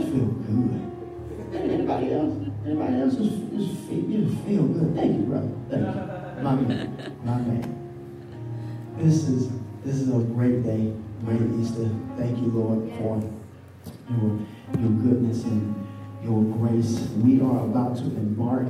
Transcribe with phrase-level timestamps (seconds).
[0.00, 0.90] just feel good.
[1.54, 2.34] Anybody else?
[2.64, 4.94] Anybody else just, just feel, just feel good?
[4.94, 5.50] Thank you, brother.
[5.68, 6.42] Thank you.
[6.42, 7.16] My man.
[7.24, 8.96] My man.
[8.96, 9.50] This is
[9.84, 10.94] this is a great day,
[11.24, 11.88] great Easter.
[12.16, 13.22] Thank you, Lord, for
[14.10, 14.38] your,
[14.78, 15.86] your goodness and
[16.22, 17.08] your grace.
[17.16, 18.68] We are about to embark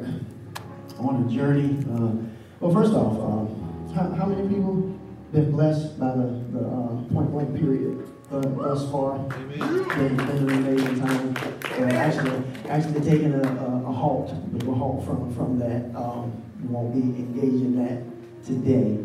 [0.98, 1.84] on a journey.
[1.92, 2.12] Uh,
[2.60, 4.96] well, first off, uh, how, how, many people
[5.32, 9.16] been blessed by the, the uh, point blank period thus far?
[9.16, 9.58] Amen.
[9.58, 11.36] Been, been an amazing time.
[11.64, 15.94] Uh, actually, actually taking a, a, a halt, a little halt from, from that.
[15.96, 16.32] Um,
[16.62, 18.02] we won't be engaging that
[18.44, 18.98] today.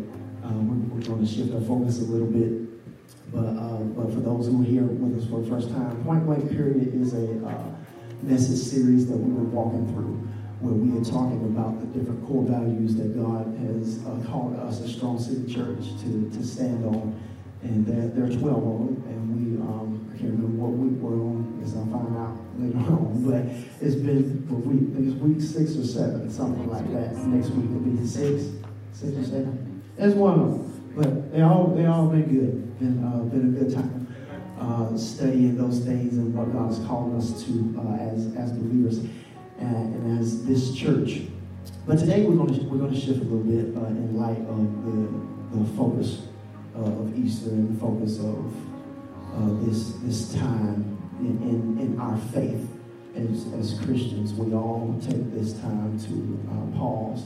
[0.44, 2.62] Uh, we're, we're, going to shift our focus a little bit.
[3.32, 6.24] But, uh, but for those who are here with us for the first time, Point
[6.26, 7.64] Blank Period is a uh,
[8.22, 10.22] message series that we were walking through
[10.60, 14.80] where we are talking about the different core values that God has uh, called us
[14.80, 17.12] a Strong City Church to, to stand on.
[17.62, 21.00] And there, there are 12 of them, and we, um, I can't remember what week
[21.00, 23.42] we're on, because I'll find out later on, but
[23.80, 27.16] it's been, for week, it's week six or seven, something like that.
[27.26, 28.44] Next week will be six,
[28.92, 29.82] six or seven.
[29.96, 30.76] That's one of them.
[30.96, 32.78] But they all they all been good.
[32.78, 34.06] Been uh, been a good time
[34.58, 38.98] uh, studying those things and what God has called us to uh, as as believers
[39.58, 41.20] and, and, as this church.
[41.86, 44.40] But today we're going to we're going to shift a little bit uh, in light
[44.48, 46.25] of the the focus
[46.76, 48.52] of Easter and the focus of
[49.34, 52.68] uh, this this time in, in, in our faith
[53.14, 54.32] as, as Christians.
[54.34, 57.24] We all take this time to pause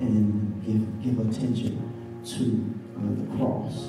[0.00, 1.84] and give give attention
[2.24, 3.88] to uh, the cross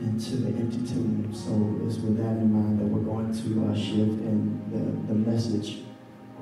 [0.00, 1.32] and to the empty tomb.
[1.32, 1.50] So
[1.86, 5.78] it's with that in mind that we're going to uh, shift and the, the message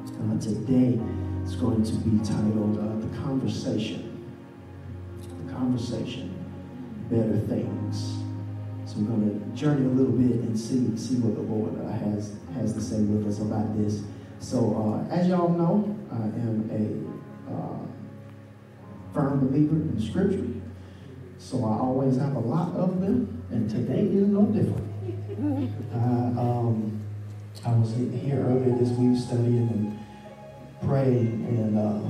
[0.05, 0.99] uh, today
[1.45, 4.25] is going to be titled uh, The Conversation.
[5.47, 6.32] The Conversation,
[7.13, 8.23] Better Things.
[8.87, 11.93] So we're going to journey a little bit and see, see what the Lord uh,
[11.93, 14.01] has, has to say with us about this.
[14.39, 20.49] So uh, as y'all know, I am a uh, firm believer in Scripture.
[21.37, 24.89] So I always have a lot of them, and today is no different.
[25.93, 26.99] Um,
[27.67, 32.01] I was here earlier this week studying and praying, and uh,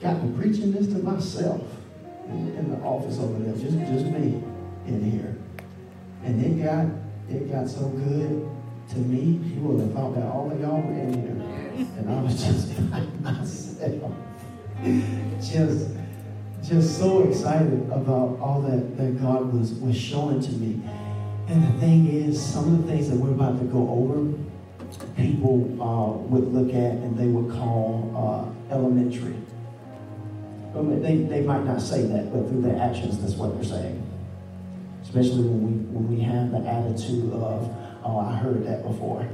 [0.00, 1.60] got to preaching this to myself
[2.28, 4.42] in, the office over there, just just me
[4.86, 5.36] in here,
[6.24, 6.86] and it got
[7.28, 8.48] it got so good
[8.90, 9.40] to me.
[9.54, 12.90] You would have thought that all of y'all were in here, and I was just
[12.90, 14.12] by myself,
[15.40, 15.96] just
[16.68, 20.82] just so excited about all that, that God was, was showing to me.
[21.48, 24.36] And the thing is, some of the things that we're about to go over,
[25.16, 29.36] people uh, would look at and they would call uh, elementary.
[30.82, 34.02] They, they might not say that, but through their actions, that's what they're saying.
[35.02, 39.26] Especially when we, when we have the attitude of, oh, I heard that before.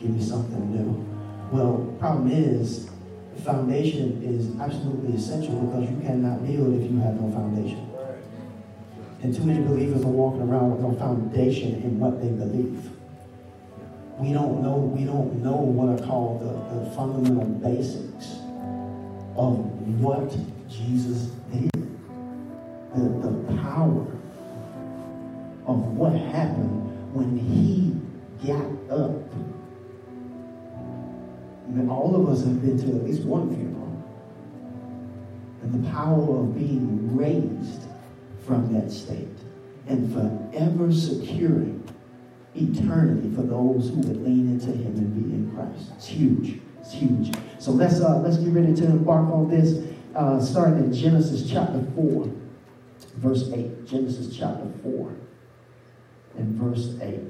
[0.00, 1.04] Give me something new.
[1.50, 2.88] Well, problem is,
[3.34, 7.90] the foundation is absolutely essential because you cannot build if you have no foundation.
[9.22, 12.90] And too many believers are walking around with no foundation in what they believe.
[14.18, 18.36] We don't know, we don't know what are called the, the fundamental basics
[19.36, 19.58] of
[20.00, 20.34] what
[20.68, 21.70] Jesus did.
[22.94, 24.06] The, the power
[25.66, 27.94] of what happened when he
[28.46, 29.26] got up
[31.78, 34.04] and all of us have been to at least one funeral.
[35.62, 37.82] And the power of being raised
[38.46, 39.28] from that state
[39.86, 41.82] and forever securing
[42.54, 45.92] eternity for those who would lean into him and be in Christ.
[45.96, 46.60] It's huge.
[46.80, 47.34] It's huge.
[47.58, 49.84] So let's uh, let's get ready to embark on this.
[50.16, 52.32] Uh, starting in Genesis chapter 4,
[53.16, 53.86] verse 8.
[53.86, 55.14] Genesis chapter 4
[56.38, 57.20] and verse 8.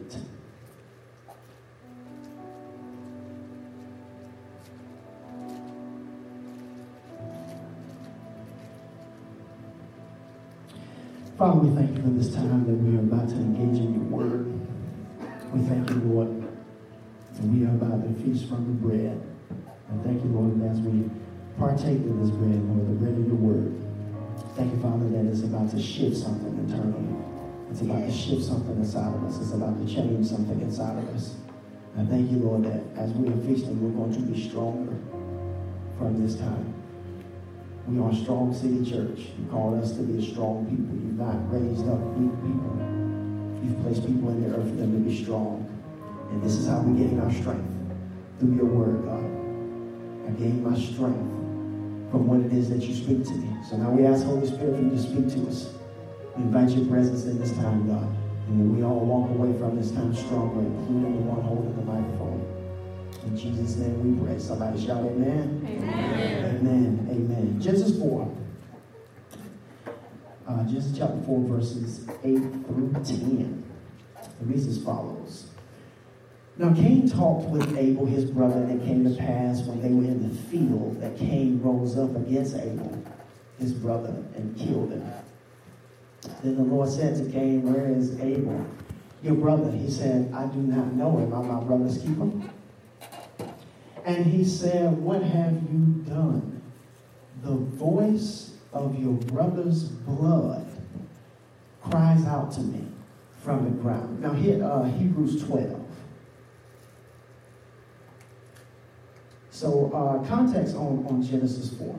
[11.36, 14.04] Father, we thank you for this time that we are about to engage in your
[14.04, 14.46] word.
[15.52, 16.40] We thank you, Lord,
[17.34, 19.20] that we are about to feast from the bread.
[19.88, 21.10] And thank you, Lord, as we
[21.58, 23.72] partake of this bread, Lord, the bread of your word.
[24.56, 27.16] Thank you, Father, that it's about to shift something internally.
[27.70, 29.40] It's about to shift something inside of us.
[29.40, 31.34] It's about to change something inside of us.
[31.96, 34.92] I thank you, Lord, that as we are feasting, we're going to be stronger
[35.96, 36.74] from this time.
[37.88, 39.32] We are a strong city church.
[39.38, 40.92] You called us to be a strong people.
[40.92, 42.76] You've not raised up weak people.
[43.64, 45.64] You've placed people in the earth for them to be strong.
[46.30, 47.72] And this is how we're getting our strength.
[48.40, 49.24] Through your word, God.
[50.28, 51.36] I gain my strength
[52.16, 53.54] from what it is that you speak to me.
[53.68, 55.74] So now we ask Holy Spirit for you to speak to us.
[56.34, 58.08] We invite your presence in this time, God.
[58.48, 62.40] And we all walk away from this time stronger, including the one holding the microphone.
[63.24, 64.38] In In Jesus' name we pray.
[64.38, 65.60] Somebody shout amen.
[65.68, 66.56] Amen.
[66.56, 67.08] Amen.
[67.10, 67.60] Amen.
[67.60, 68.34] Genesis 4.
[70.48, 73.64] Uh, Genesis chapter 4, verses 8 through 10.
[74.16, 75.48] It reads as follows.
[76.58, 80.04] Now Cain talked with Abel, his brother, and it came to pass when they were
[80.04, 83.02] in the field that Cain rose up against Abel,
[83.58, 85.06] his brother, and killed him.
[86.42, 88.66] Then the Lord said to Cain, Where is Abel,
[89.22, 89.70] your brother?
[89.70, 91.34] He said, I do not know him.
[91.34, 92.30] I'm my brother's keeper.
[94.06, 96.62] And he said, What have you done?
[97.42, 100.66] The voice of your brother's blood
[101.82, 102.86] cries out to me
[103.42, 104.20] from the ground.
[104.20, 105.75] Now, here, uh, Hebrews 12.
[109.56, 111.98] So, uh, context on, on Genesis 4.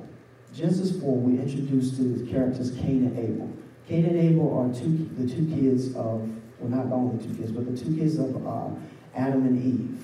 [0.53, 3.51] Genesis 4, we introduced to the characters Cain and Abel.
[3.87, 7.65] Cain and Abel are two, the two kids of, well, not only two kids, but
[7.65, 8.67] the two kids of uh,
[9.15, 9.99] Adam and Eve.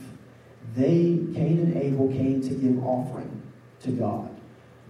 [0.75, 3.44] They, Cain and Abel, came to give offering
[3.81, 4.35] to God.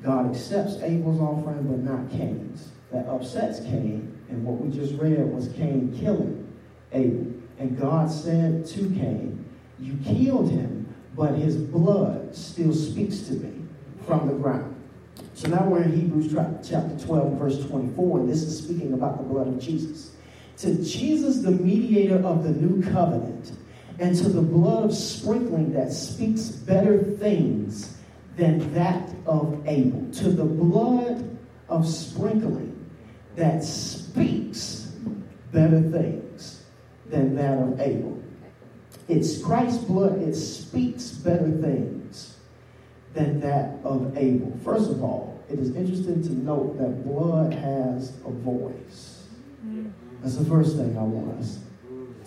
[0.01, 2.69] God accepts Abel's offering, but not Cain's.
[2.93, 6.47] That upsets Cain, and what we just read was Cain killing
[6.93, 7.27] Abel.
[7.59, 9.43] And God said to Cain,
[9.81, 10.82] You killed him,
[11.15, 13.65] but his blood still speaks to me
[14.05, 14.75] from the ground.
[15.35, 16.33] So now we're in Hebrews
[16.67, 20.15] chapter 12, verse 24, and this is speaking about the blood of Jesus.
[20.57, 23.51] To Jesus, the mediator of the new covenant,
[23.99, 27.97] and to the blood of sprinkling that speaks better things
[28.35, 30.07] than that of Abel.
[30.13, 31.37] To the blood
[31.69, 32.89] of sprinkling
[33.35, 34.91] that speaks
[35.51, 36.63] better things
[37.09, 38.22] than that of Abel.
[39.07, 42.37] It's Christ's blood, it speaks better things
[43.13, 44.57] than that of Abel.
[44.63, 49.27] First of all, it is interesting to note that blood has a voice.
[50.21, 51.59] That's the first thing I want us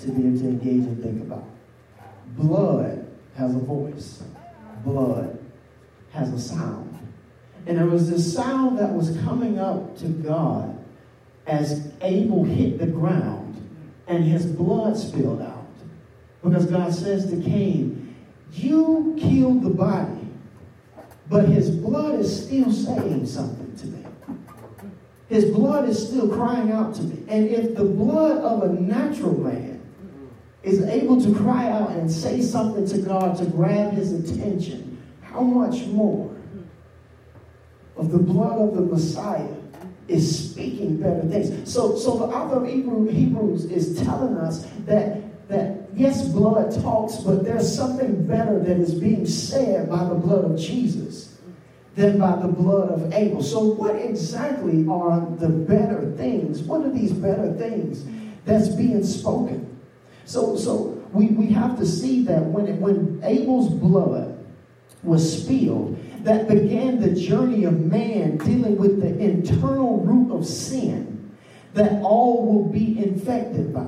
[0.00, 1.44] to be able to engage and think about.
[2.36, 3.06] Blood
[3.36, 4.22] has a voice.
[4.84, 5.38] Blood
[6.12, 6.98] has a sound.
[7.66, 10.84] And there was this sound that was coming up to God
[11.46, 13.54] as Abel hit the ground
[14.06, 15.55] and his blood spilled out.
[16.46, 18.14] Because God says to Cain,
[18.52, 20.28] You killed the body,
[21.28, 24.06] but his blood is still saying something to me.
[25.28, 27.24] His blood is still crying out to me.
[27.28, 29.82] And if the blood of a natural man
[30.62, 35.40] is able to cry out and say something to God to grab his attention, how
[35.40, 36.32] much more
[37.96, 39.48] of the blood of the Messiah
[40.06, 41.72] is speaking better things.
[41.72, 47.44] So, so the author of Hebrews is telling us that, that yes, blood talks, but
[47.44, 51.38] there's something better that is being said by the blood of Jesus
[51.94, 53.42] than by the blood of Abel.
[53.42, 56.60] So, what exactly are the better things?
[56.60, 58.04] What are these better things
[58.44, 59.80] that's being spoken?
[60.26, 64.44] So, so we, we have to see that when, it, when Abel's blood
[65.02, 71.34] was spilled, that began the journey of man dealing with the internal root of sin
[71.74, 73.86] that all will be infected by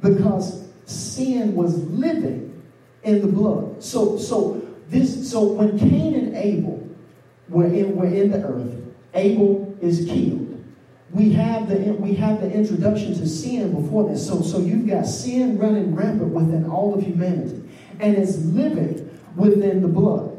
[0.00, 2.62] because sin was living
[3.02, 3.82] in the blood.
[3.82, 6.88] So, so this, so when Cain and Abel
[7.48, 8.76] were in, were in the earth,
[9.14, 10.48] Abel is killed.
[11.12, 14.26] We have the we have the introduction to sin before this.
[14.26, 17.68] So, so you've got sin running rampant within all of humanity,
[18.00, 20.30] and it's living within the blood.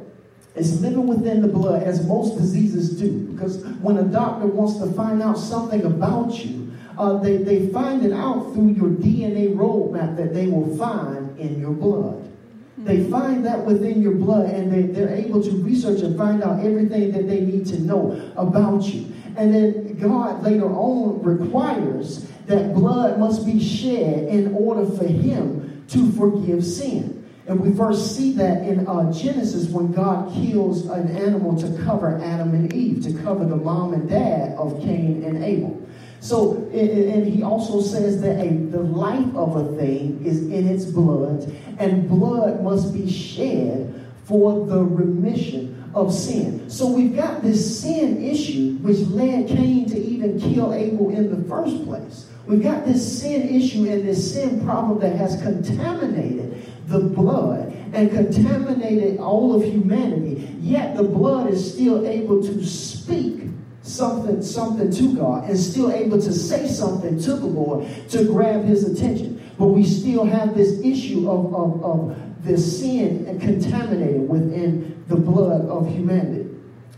[0.56, 3.12] It's living within the blood, as most diseases do.
[3.32, 8.06] Because when a doctor wants to find out something about you, uh, they, they find
[8.06, 12.30] it out through your DNA roadmap that they will find in your blood.
[12.78, 16.66] They find that within your blood, and they, they're able to research and find out
[16.66, 19.14] everything that they need to know about you.
[19.38, 25.86] And then God later on requires that blood must be shed in order for Him
[25.90, 27.24] to forgive sin.
[27.46, 32.22] And we first see that in uh, Genesis when God kills an animal to cover
[32.24, 35.83] Adam and Eve, to cover the mom and dad of Cain and Abel.
[36.24, 40.86] So, and he also says that a, the life of a thing is in its
[40.86, 46.70] blood, and blood must be shed for the remission of sin.
[46.70, 51.50] So we've got this sin issue which led Cain to even kill Abel in the
[51.50, 52.30] first place.
[52.48, 58.10] We've got this sin issue and this sin problem that has contaminated the blood and
[58.10, 63.44] contaminated all of humanity, yet the blood is still able to speak
[63.84, 68.64] something, something to God and still able to say something to the Lord to grab
[68.64, 69.52] his attention.
[69.60, 75.16] But we still have this issue of, of, of the sin and contaminated within the
[75.16, 76.50] blood of humanity.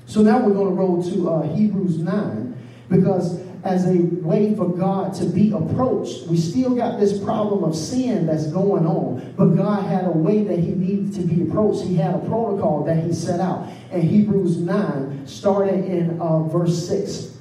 [0.06, 2.58] So now we're going to roll to uh, Hebrews 9
[2.90, 6.28] because as a way for God to be approached.
[6.28, 10.44] We still got this problem of sin that's going on, but God had a way
[10.44, 13.68] that He needed to be approached, he had a protocol that he set out.
[13.92, 17.38] In Hebrews 9, starting in uh, verse 6.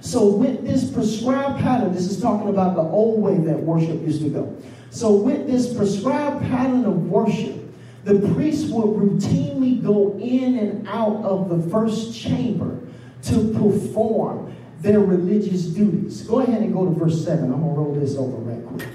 [0.00, 4.22] So, with this prescribed pattern, this is talking about the old way that worship used
[4.22, 4.56] to go.
[4.90, 7.56] So, with this prescribed pattern of worship,
[8.04, 12.78] the priests would routinely go in and out of the first chamber
[13.22, 14.53] to perform
[14.84, 16.22] their religious duties.
[16.22, 17.44] Go ahead and go to verse 7.
[17.44, 18.88] I'm going to roll this over right quick.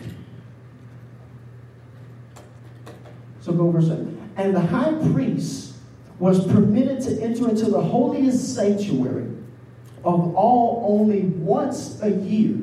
[3.41, 4.31] So go verse 7.
[4.37, 5.73] And the high priest
[6.19, 9.31] was permitted to enter into the holiest sanctuary
[10.03, 12.57] of all only once a year.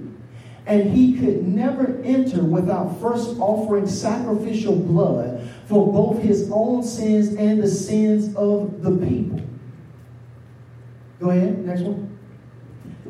[0.67, 7.35] And he could never enter without first offering sacrificial blood for both his own sins
[7.35, 9.41] and the sins of the people.
[11.19, 12.16] Go ahead, next one.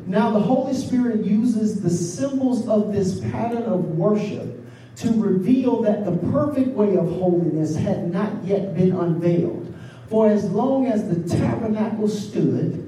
[0.07, 4.65] Now, the Holy Spirit uses the symbols of this pattern of worship
[4.97, 9.75] to reveal that the perfect way of holiness had not yet been unveiled.
[10.09, 12.85] For as long as the tabernacle stood,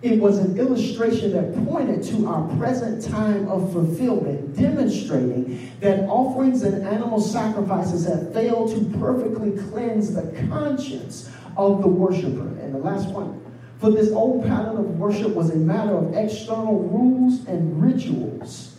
[0.00, 6.62] it was an illustration that pointed to our present time of fulfillment, demonstrating that offerings
[6.62, 12.48] and animal sacrifices have failed to perfectly cleanse the conscience of the worshiper.
[12.60, 13.44] And the last one.
[13.78, 18.76] For this old pattern of worship was a matter of external rules and rituals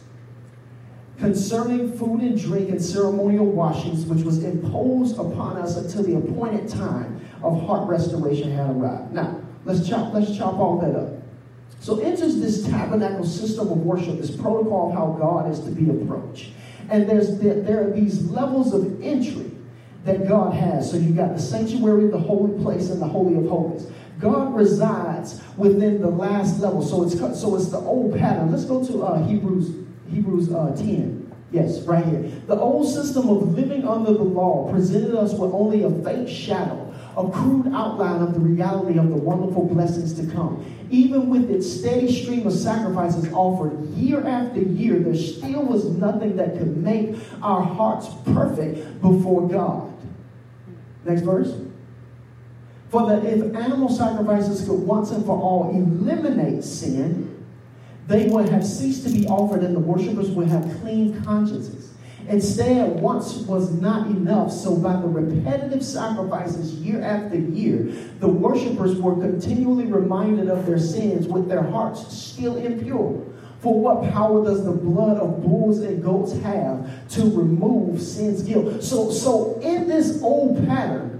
[1.19, 6.69] concerning food and drink and ceremonial washings, which was imposed upon us until the appointed
[6.69, 9.13] time of heart restoration had arrived.
[9.13, 11.13] Now, Let's chop, let's chop all that up.
[11.79, 15.89] So enters this tabernacle system of worship, this protocol of how God is to be
[15.89, 16.51] approached.
[16.89, 19.51] And there's there, are these levels of entry
[20.05, 20.89] that God has.
[20.89, 23.87] So you got the sanctuary, the holy place, and the holy of holies.
[24.19, 26.81] God resides within the last level.
[26.81, 28.51] So it's so it's the old pattern.
[28.51, 29.71] Let's go to uh, Hebrews
[30.11, 31.25] Hebrews uh, 10.
[31.51, 32.31] Yes, right here.
[32.47, 36.89] The old system of living under the law presented us with only a faint shadow
[37.19, 40.63] a crude outline of the reality of the wonderful blessings to come.
[40.89, 46.37] Even with its steady stream of sacrifices offered year after year, there still was nothing
[46.37, 49.93] that could make our hearts perfect before God.
[51.03, 51.53] Next verse.
[52.89, 57.45] For that if animal sacrifices could once and for all eliminate sin,
[58.07, 61.93] they would have ceased to be offered and the worshippers would have clean consciences.
[62.27, 68.99] Instead, once was not enough, so by the repetitive sacrifices year after year, the worshippers
[68.99, 73.23] were continually reminded of their sins with their hearts still impure.
[73.61, 78.83] For what power does the blood of bulls and goats have to remove sin's guilt?
[78.83, 81.18] So, so in this old pattern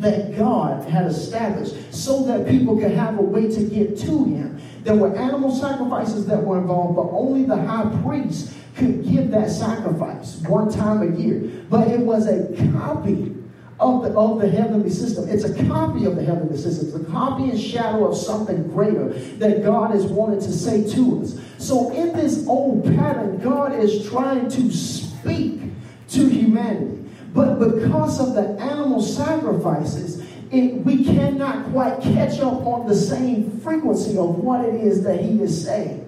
[0.00, 4.60] that God had established, so that people could have a way to get to Him,
[4.82, 9.50] there were animal sacrifices that were involved, but only the high priest could give that
[9.50, 11.40] sacrifice one time a year.
[11.70, 13.34] But it was a copy
[13.80, 15.28] of the, of the heavenly system.
[15.28, 16.88] It's a copy of the heavenly system.
[16.88, 19.08] It's a copy and shadow of something greater
[19.38, 21.40] that God has wanted to say to us.
[21.58, 25.62] So in this old pattern, God is trying to speak
[26.10, 27.03] to humanity.
[27.34, 33.58] But because of the animal sacrifices, it, we cannot quite catch up on the same
[33.60, 36.00] frequency of what it is that he is saying.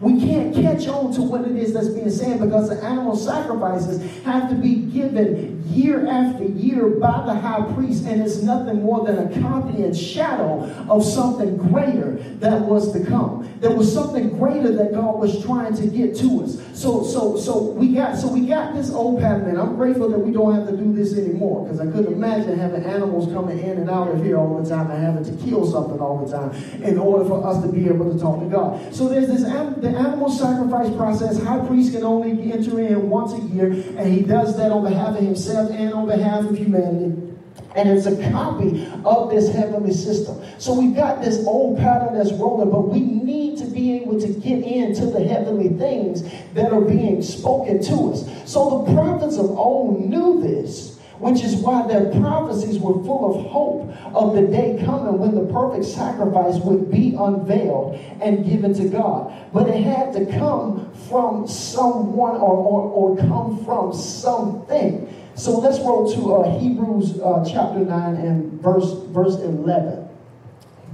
[0.00, 4.00] We can't catch on to what it is that's being said because the animal sacrifices
[4.22, 9.04] have to be given year after year by the high priest, and it's nothing more
[9.06, 13.48] than a copy and shadow of something greater that was to come.
[13.60, 16.58] There was something greater that God was trying to get to us.
[16.72, 20.18] So, so, so we got so we got this old pattern, and I'm grateful that
[20.18, 23.78] we don't have to do this anymore because I couldn't imagine having animals coming in
[23.78, 26.50] and out of here all the time and having to kill something all the time
[26.82, 28.94] in order for us to be able to talk to God.
[28.94, 31.42] So there's this the animal sacrifice process.
[31.42, 35.16] High priest can only enter in once a year, and he does that on behalf
[35.16, 37.30] of himself and on behalf of humanity.
[37.74, 40.40] And it's a copy of this heavenly system.
[40.58, 44.28] So we've got this old pattern that's rolling, but we need to be able to
[44.28, 46.22] get into the heavenly things
[46.54, 48.50] that are being spoken to us.
[48.50, 53.46] So the prophets of old knew this, which is why their prophecies were full of
[53.46, 58.88] hope of the day coming when the perfect sacrifice would be unveiled and given to
[58.88, 59.32] God.
[59.52, 65.14] But it had to come from someone or, or, or come from something.
[65.40, 70.06] So let's roll to uh, Hebrews uh, chapter 9 and verse, verse 11.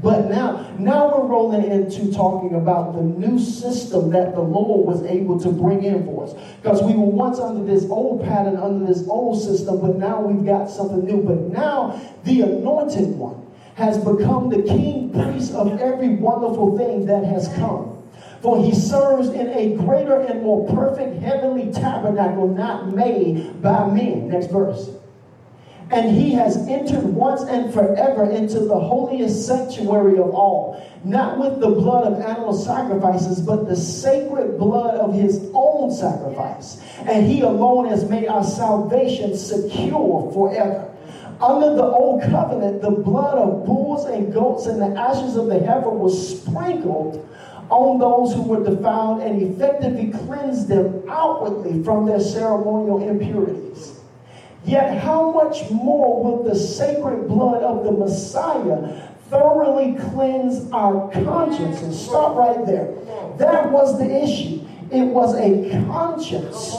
[0.01, 5.03] But now, now we're rolling into talking about the new system that the Lord was
[5.03, 6.35] able to bring in for us.
[6.63, 10.47] Because we were once under this old pattern, under this old system, but now we've
[10.47, 11.25] got something new.
[11.25, 17.25] But now the anointed one has become the king priest of every wonderful thing that
[17.25, 17.96] has come.
[18.47, 24.29] For he serves in a greater and more perfect heavenly tabernacle not made by men.
[24.29, 24.89] Next verse.
[25.91, 31.59] And he has entered once and forever into the holiest sanctuary of all, not with
[31.59, 36.81] the blood of animal sacrifices, but the sacred blood of his own sacrifice.
[37.01, 40.89] And he alone has made our salvation secure forever.
[41.41, 45.59] Under the old covenant, the blood of bulls and goats and the ashes of the
[45.59, 47.29] heifer was sprinkled
[47.71, 54.01] on those who were defiled and effectively cleansed them outwardly from their ceremonial impurities.
[54.65, 62.05] Yet, how much more will the sacred blood of the Messiah thoroughly cleanse our consciences?
[62.05, 62.93] Stop right there.
[63.39, 64.67] That was the issue.
[64.91, 66.75] It was a conscience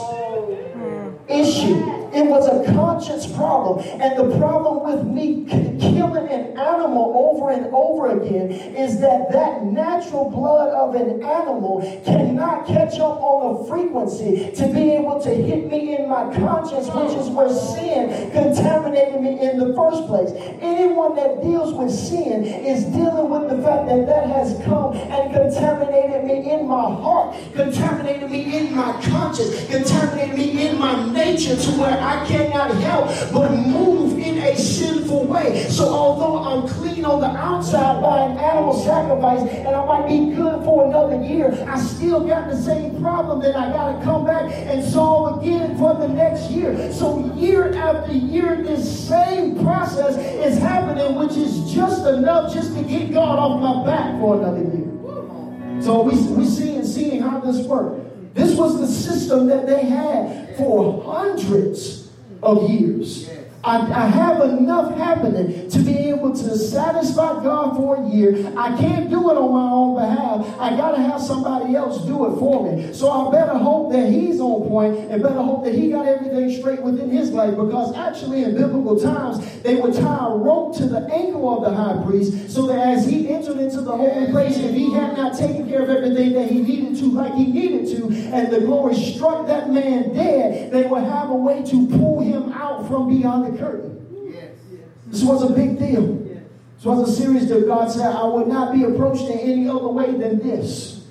[1.28, 1.76] issue.
[2.12, 3.86] It was a conscience problem.
[4.00, 5.44] And the problem with me
[5.78, 11.80] killing an animal over and over again is that that natural blood of an animal
[12.04, 16.86] cannot catch up on a frequency to be able to hit me in my conscience,
[16.88, 20.30] which is where sin contaminated me in the first place.
[20.60, 25.32] Anyone that deals with sin is dealing with the fact that that has come and
[25.32, 31.56] contaminated me in my heart, contaminated me in my conscience, contaminated me in my nature
[31.56, 35.68] to where I cannot help but move in a sinful way.
[35.68, 40.34] So although I'm clean on the outside by an animal sacrifice and I might be
[40.34, 44.24] good for another year, I still got the same problem that I got to come
[44.24, 46.92] back and solve again for the next year.
[46.92, 52.82] So year after year, this same process is happening, which is just enough just to
[52.82, 55.82] get God off my back for another year.
[55.82, 58.04] So we, we see and seeing how this works.
[58.34, 62.10] This was the system that they had for hundreds
[62.42, 63.28] of years.
[63.64, 68.52] I, I, have enough happening to be able to satisfy God for a year.
[68.56, 70.60] I can't do it on my own behalf.
[70.60, 72.92] I got to have somebody else do it for me.
[72.92, 76.56] So I better hope that he's on point and better hope that he got everything
[76.56, 80.86] straight within his life because actually in biblical times, they would tie a rope to
[80.86, 84.56] the ankle of the high priest so that as he entered into the holy place,
[84.56, 87.88] if he had not taken care of everything that he needed to like he needed
[87.88, 92.20] to, and the glory struck that man dead, they would have a way to pull
[92.20, 94.30] him out from beyond the curtain.
[94.32, 94.54] Yes.
[95.06, 96.14] This was a big deal.
[96.76, 99.88] This was a series that God said, I would not be approached in any other
[99.88, 101.06] way than this.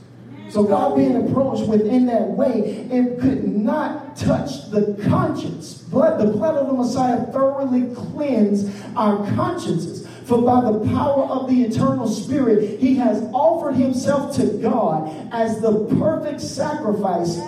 [0.50, 5.74] So God being approached within that way, it could not touch the conscience.
[5.74, 10.08] But the blood of the Messiah thoroughly cleansed our consciences.
[10.24, 15.60] For by the power of the eternal Spirit, he has offered himself to God as
[15.60, 17.40] the perfect sacrifice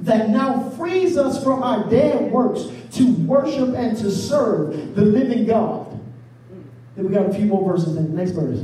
[0.00, 5.46] that now frees us from our dead works to worship and to serve the living
[5.46, 5.98] God.
[6.94, 8.60] Then we got a few more verses in the next verse.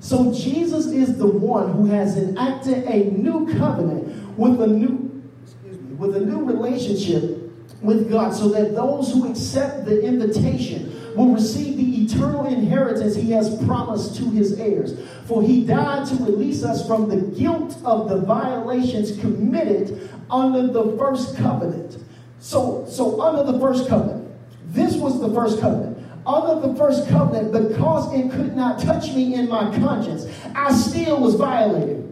[0.00, 5.78] So Jesus is the one who has enacted a new covenant with a new, excuse
[5.78, 7.38] me, with a new relationship
[7.82, 13.30] with God, so that those who accept the invitation will receive the eternal inheritance he
[13.30, 14.98] has promised to his heirs.
[15.26, 20.96] For he died to release us from the guilt of the violations committed under the
[20.96, 21.98] first covenant.
[22.40, 24.28] So, so under the first covenant,
[24.66, 25.98] this was the first covenant.
[26.26, 31.20] Under the first covenant, because it could not touch me in my conscience, I still
[31.20, 32.02] was violated.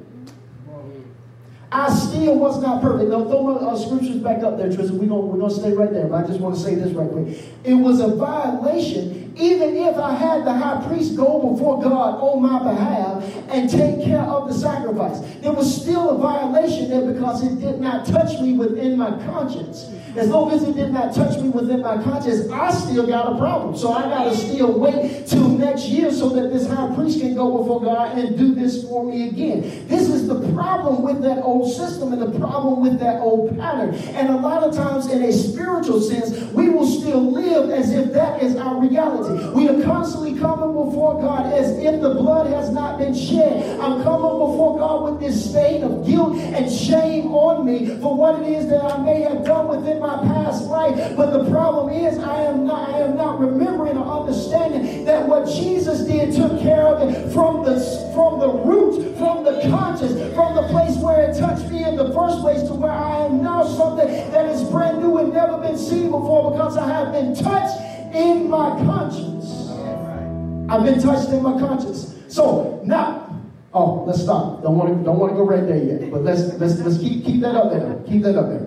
[1.73, 3.11] I still was not perfect.
[3.11, 4.99] Now, throw my uh, scriptures back up there, Tristan.
[4.99, 7.09] We're going we're gonna stay right there, but I just want to say this right
[7.09, 7.39] quick.
[7.63, 12.43] It was a violation, even if I had the high priest go before God on
[12.43, 15.21] my behalf and take care of the sacrifice.
[15.41, 19.91] There was still a violation there because it did not touch me within my conscience.
[20.17, 23.39] As long as it did not touch me within my conscience, I still got a
[23.39, 23.77] problem.
[23.77, 27.35] So I got to still wait till next year so that this high priest can
[27.35, 29.87] go before God and do this for me again.
[29.87, 33.95] This is the problem with that old system and the problem with that old pattern.
[34.17, 38.13] And a lot of times, in a spiritual sense, we will still live as if
[38.13, 39.30] that is our reality.
[39.55, 43.79] We are constantly coming before God as if the blood has not been shed.
[43.81, 48.43] I'm coming before God with this stain of guilt and shame on me for what
[48.43, 51.17] it is that I may have done within my past life.
[51.17, 55.47] But the problem is I am not I am not remembering or understanding that what
[55.49, 57.81] Jesus did took care of it from the
[58.15, 62.13] from the root, from the conscience, from the place where it touched me in the
[62.13, 65.79] first place to where I am now something that is brand new and never been
[65.79, 69.71] seen before because I have been touched in my conscience.
[70.71, 72.15] I've been touched in my conscience.
[72.29, 73.31] So now
[73.73, 74.63] Oh, let's stop.
[74.63, 76.11] Don't want to don't want to go right there yet.
[76.11, 78.03] But let's let's let's keep keep that up there.
[78.07, 78.67] Keep that up there.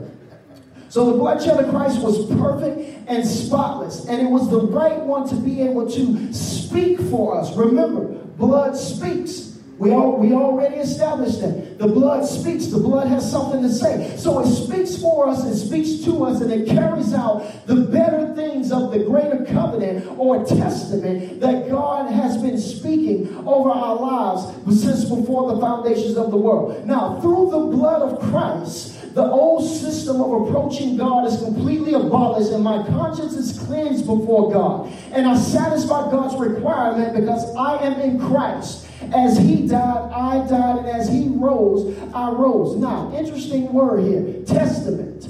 [0.88, 4.99] So the blood bloodshed of Christ was perfect and spotless, and it was the right
[4.99, 7.53] one to be able to speak for us.
[7.58, 8.06] Remember,
[8.38, 9.52] blood speaks.
[9.77, 11.79] We, all, we already established that.
[11.79, 12.67] The blood speaks.
[12.67, 14.15] The blood has something to say.
[14.17, 18.33] So it speaks for us, it speaks to us, and it carries out the better
[18.36, 24.81] things of the greater covenant or testament that God has been speaking over our lives
[24.81, 26.86] since before the foundations of the world.
[26.86, 32.51] Now, through the blood of Christ, the old system of approaching God is completely abolished,
[32.51, 34.91] and my conscience is cleansed before God.
[35.12, 38.88] And I satisfy God's requirement because I am in Christ.
[39.11, 42.77] As he died, I died, and as he rose, I rose.
[42.77, 45.27] Now, interesting word here testament.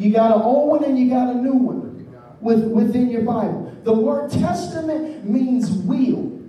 [0.00, 3.76] You got an old one and you got a new one with, within your Bible.
[3.84, 6.40] The word testament means will.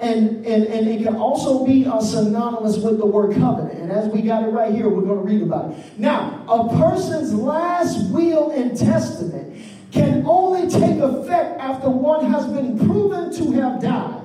[0.00, 3.78] And, and, and it can also be a synonymous with the word covenant.
[3.78, 5.98] And as we got it right here, we're going to read about it.
[5.98, 12.78] Now, a person's last will and testament can only take effect after one has been
[12.78, 14.20] proven to have died.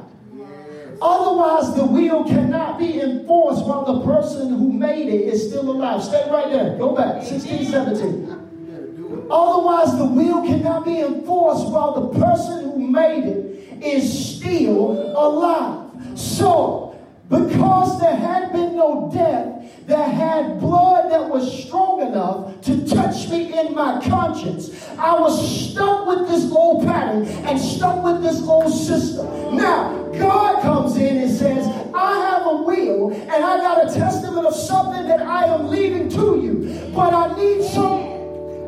[1.01, 6.01] Otherwise, the will cannot be enforced while the person who made it is still alive.
[6.03, 6.77] Stay right there.
[6.77, 7.23] Go back.
[7.23, 9.27] 16, 17.
[9.29, 15.89] Otherwise, the will cannot be enforced while the person who made it is still alive.
[16.17, 16.97] So,
[17.29, 23.29] because there had been no death, there had blood that was strong enough to touch
[23.29, 24.87] me in my conscience.
[24.97, 29.55] I was stuck with this old pattern and stuck with this old system.
[29.55, 34.47] Now, God comes in and says, I have a will and I got a testament
[34.47, 36.91] of something that I am leaving to you.
[36.95, 38.15] But I need some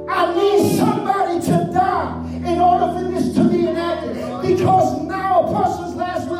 [0.09, 4.15] I need somebody to die in order for this to be enacted.
[4.41, 6.36] Because now a person's last will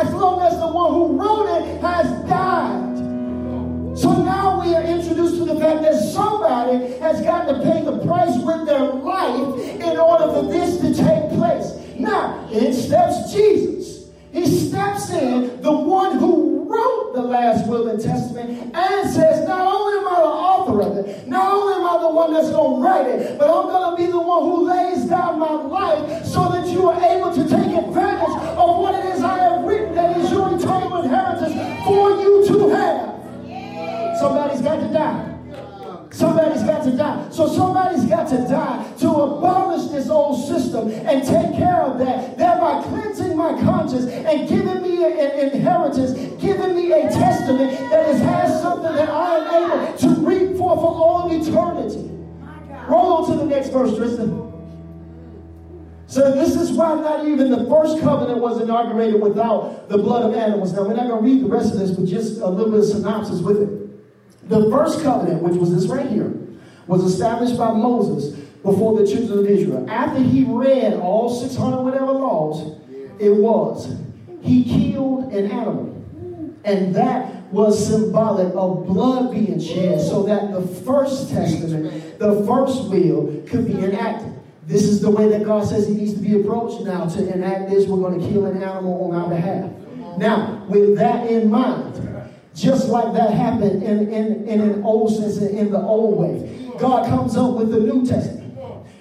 [0.00, 2.96] as long as the one who wrote it has died.
[3.98, 7.98] So now we are introduced to the fact that somebody has got to pay the
[8.06, 11.76] price with their life in order for this to take place.
[11.98, 14.10] Now, in steps Jesus.
[14.32, 19.66] He steps in, the one who wrote the last will and testament, and says, Not
[19.66, 22.80] only am I the author of it, not only am I the one that's going
[22.80, 26.24] to write it, but I'm going to be the one who lays down my life
[26.24, 27.69] so that you are able to take
[38.30, 43.60] to die to abolish this old system and take care of that, thereby cleansing my
[43.60, 49.36] conscience and giving me an inheritance, giving me a testament that has something that I
[49.36, 52.08] am able to reap for for all eternity.
[52.88, 54.48] Roll on to the next verse, Tristan.
[56.06, 60.34] So this is why not even the first covenant was inaugurated without the blood of
[60.34, 60.72] animals.
[60.72, 62.80] Now we're not going to read the rest of this, but just a little bit
[62.80, 64.48] of synopsis with it.
[64.48, 66.34] The first covenant, which was this right here,
[66.90, 69.88] was established by Moses before the children of Israel.
[69.88, 72.76] After he read all 600 whatever laws,
[73.20, 73.96] it was.
[74.42, 75.86] He killed an animal.
[76.64, 82.90] And that was symbolic of blood being shed so that the first testament, the first
[82.90, 84.34] will, could be enacted.
[84.66, 87.08] This is the way that God says he needs to be approached now.
[87.08, 89.70] To enact this, we're going to kill an animal on our behalf.
[90.18, 95.38] Now, with that in mind, just like that happened in, in, in an old sense,
[95.38, 96.69] in the old way.
[96.80, 98.40] God comes up with the New Testament.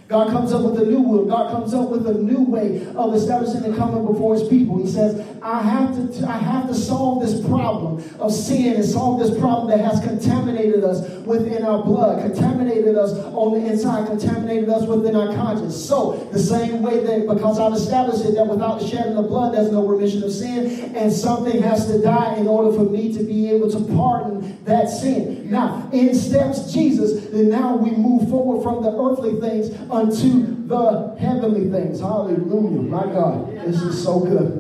[0.10, 1.26] God comes up with a new will.
[1.26, 4.80] God comes up with a new way of establishing the coming before his people.
[4.80, 9.20] He says, I have to, I have to solve this problem of sin and solve
[9.20, 14.68] this problem that has contaminated us within our blood, contaminated us on the inside, contaminated
[14.68, 15.76] us within our conscience.
[15.76, 19.54] So, the same way that because I've established it that without the shedding of blood,
[19.54, 23.24] there's no remission of sin, and something has to die in order for me to
[23.24, 25.52] be able to pardon that sin.
[25.52, 31.16] Now, in steps Jesus, and now we move forward from the earthly things unto the
[31.20, 32.00] heavenly things.
[32.00, 32.82] Hallelujah.
[32.82, 34.60] My God, this is so good.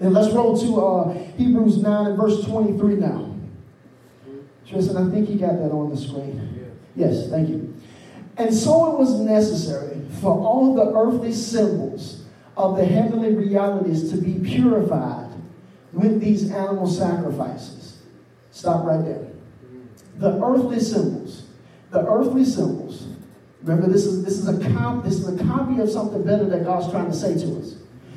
[0.00, 3.34] And let's roll to uh, Hebrews 9 and verse 23 now.
[4.66, 6.72] Tristan, I think you got that on the screen.
[6.94, 7.74] Yes, thank you.
[8.36, 12.24] And so it was necessary for all the earthly symbols
[12.56, 15.30] of the heavenly realities to be purified
[15.92, 17.98] with these animal sacrifices.
[18.50, 19.26] Stop right there.
[20.16, 21.44] The earthly symbols.
[21.90, 23.06] The earthly symbols
[23.66, 26.64] Remember, this is this is a cop, this is a copy of something better that
[26.64, 27.74] God's trying to say to us.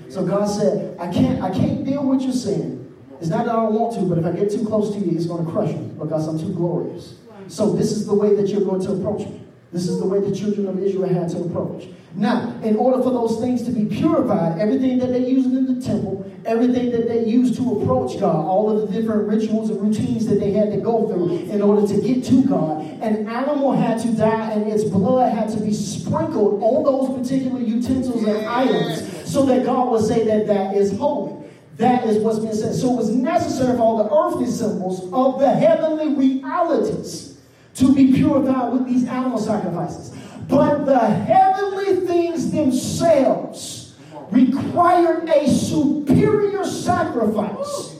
[0.07, 2.95] So God said, I can't, I can't deal with your sin.
[3.19, 5.17] It's not that I don't want to, but if I get too close to you,
[5.17, 7.15] it's going to crush me because I'm too glorious.
[7.47, 9.41] So this is the way that you're going to approach me.
[9.71, 11.87] This is the way the children of Israel had to approach.
[12.15, 15.85] Now, in order for those things to be purified, everything that they used in the
[15.85, 20.25] temple, everything that they used to approach God, all of the different rituals and routines
[20.25, 22.81] that they had to go through in order to get to God.
[23.01, 27.59] An animal had to die and its blood had to be sprinkled on those particular
[27.59, 31.47] utensils and items so that God would say that that is holy.
[31.77, 32.73] That is what's been said.
[32.73, 37.28] So it was necessary for all the earthly symbols of the heavenly realities
[37.75, 40.15] to be purified with these animal sacrifices.
[40.47, 43.95] But the heavenly things themselves
[44.31, 47.95] required a superior sacrifice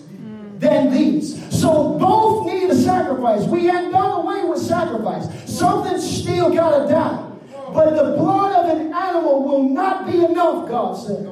[0.57, 1.35] than these.
[1.57, 3.45] So both need a sacrifice.
[3.45, 5.27] We ain't done away with sacrifice.
[5.49, 7.25] Something still got to die.
[7.73, 11.23] But the blood of an animal will not be enough, God said.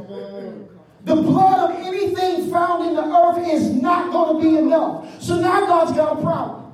[1.03, 5.21] The blood of anything found in the earth is not going to be enough.
[5.21, 6.66] So now God's got a problem.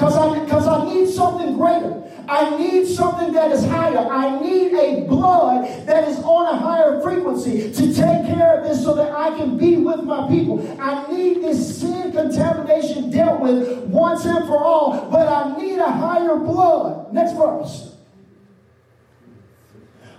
[0.00, 2.02] Because I, cause I need something greater.
[2.26, 3.98] I need something that is higher.
[3.98, 8.82] I need a blood that is on a higher frequency to take care of this
[8.82, 10.58] so that I can be with my people.
[10.80, 15.90] I need this sin contamination dealt with once and for all, but I need a
[15.90, 17.12] higher blood.
[17.12, 17.94] Next verse.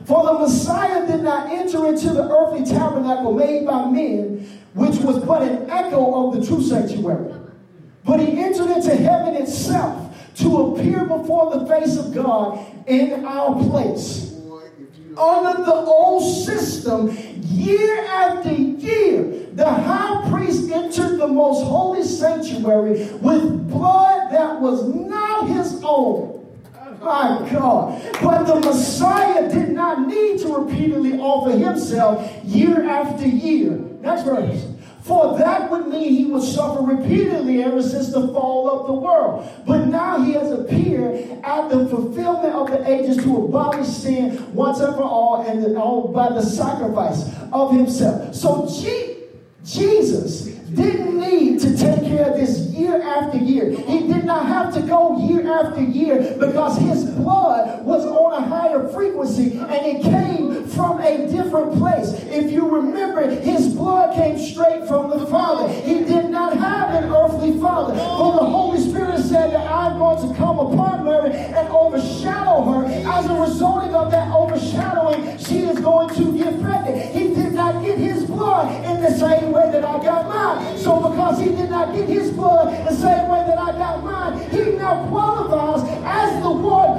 [0.06, 5.18] For the Messiah did not enter into the earthly tabernacle made by men, which was
[5.26, 7.41] but an echo of the true sanctuary.
[8.04, 13.56] But he entered into heaven itself to appear before the face of God in our
[13.70, 14.32] place.
[15.18, 23.08] Under the old system, year after year, the high priest entered the most holy sanctuary
[23.22, 26.38] with blood that was not his own.
[27.02, 28.02] My God.
[28.22, 33.72] But the Messiah did not need to repeatedly offer himself year after year.
[34.02, 34.68] Next verse.
[35.12, 39.46] For that would mean he would suffer repeatedly ever since the fall of the world.
[39.68, 44.80] But now he has appeared at the fulfillment of the ages to abolish sin once
[44.80, 48.34] and for all, and all by the sacrifice of himself.
[48.34, 48.68] So
[49.66, 53.70] Jesus didn't need to take care of this year after year.
[53.70, 58.48] He did not have to go year after year because his blood was on a
[58.48, 62.12] higher frequency and it came from a different place.
[62.26, 65.72] If you remember, his blood came straight from the Father.
[65.72, 67.94] He did not have an earthly father.
[67.94, 72.86] For the Holy Spirit said that I'm going to come upon Mary and overshadow her.
[73.08, 77.14] As a result of that overshadowing, she is going to get pregnant.
[77.14, 80.80] He did not get his blood in the same way that I got mine.
[80.80, 84.50] So because he did not get his blood the same way that I got mine,
[84.50, 86.91] he now qualifies as the one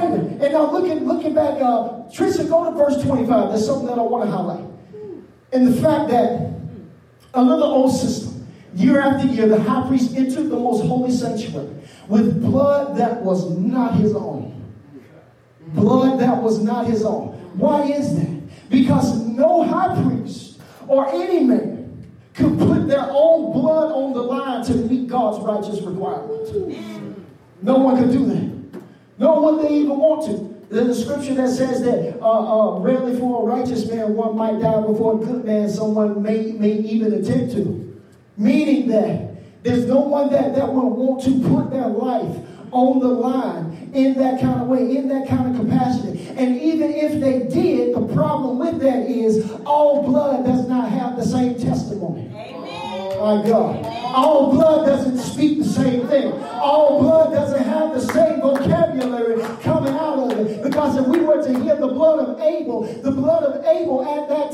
[0.00, 3.50] And now looking looking back, uh, Trisha, go to verse 25.
[3.50, 4.64] There's something that I want to highlight.
[5.52, 6.52] And the fact that
[7.32, 11.70] the old system, year after year, the high priest entered the most holy sanctuary
[12.08, 14.48] with blood that was not his own.
[15.68, 17.28] Blood that was not his own.
[17.54, 18.70] Why is that?
[18.70, 24.64] Because no high priest or any man could put their own blood on the line
[24.64, 26.50] to meet God's righteous requirements.
[27.60, 28.51] No one could do that.
[29.18, 30.52] No one they even want to.
[30.74, 34.58] There's a scripture that says that uh, uh, rarely for a righteous man one might
[34.60, 38.00] die before a good man someone may, may even attempt to.
[38.38, 42.38] Meaning that there's no one that, that will want to put their life
[42.70, 46.26] on the line in that kind of way, in that kind of capacity.
[46.30, 51.16] And even if they did, the problem with that is all blood does not have
[51.16, 52.32] the same testimony.
[52.34, 53.20] Amen.
[53.20, 53.84] My God.
[54.14, 56.32] All blood doesn't speak the same thing.
[56.32, 56.91] All
[62.82, 64.52] The blood of Abel at that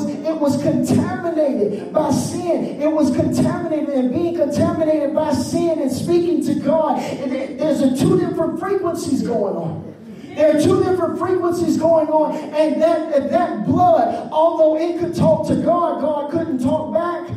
[0.00, 2.80] was, it was contaminated by sin.
[2.80, 6.98] It was contaminated and being contaminated by sin and speaking to God.
[6.98, 9.86] And there's a two different frequencies going on.
[10.34, 15.46] There are two different frequencies going on, and that, that blood, although it could talk
[15.48, 17.36] to God, God couldn't talk back.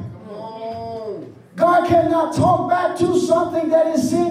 [1.55, 4.22] God cannot talk back to something that is sin.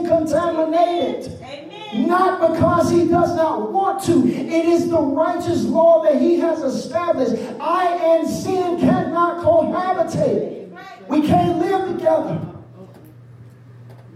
[1.95, 4.27] Not because he does not want to.
[4.27, 7.35] It is the righteous law that he has established.
[7.61, 10.71] I and sin cannot cohabitate
[11.09, 12.49] We can't live together.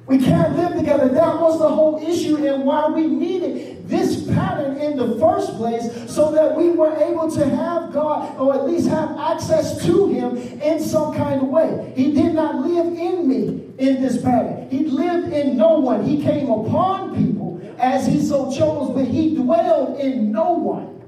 [0.07, 1.09] We can't live together.
[1.09, 5.85] That was the whole issue and why we needed this pattern in the first place
[6.11, 10.37] so that we were able to have God or at least have access to Him
[10.37, 11.93] in some kind of way.
[11.97, 16.05] He did not live in me in this pattern, He lived in no one.
[16.05, 17.36] He came upon people
[17.79, 21.03] as He so chose, but He dwelled in no one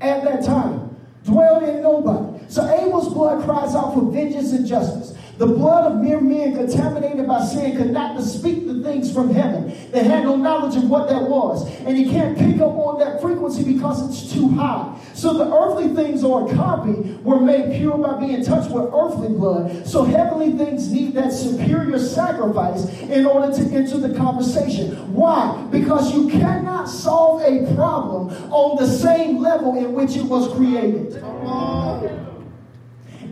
[0.00, 0.96] at that time.
[1.24, 2.44] Dwelled in nobody.
[2.48, 5.15] So Abel's blood cries out for vengeance and justice.
[5.38, 9.76] The blood of mere men contaminated by sin could not speak the things from heaven.
[9.90, 11.68] They had no knowledge of what that was.
[11.80, 14.98] And he can't pick up on that frequency because it's too high.
[15.12, 19.28] So the earthly things or a copy were made pure by being touched with earthly
[19.28, 19.86] blood.
[19.86, 25.12] So heavenly things need that superior sacrifice in order to enter the conversation.
[25.12, 25.66] Why?
[25.70, 31.22] Because you cannot solve a problem on the same level in which it was created.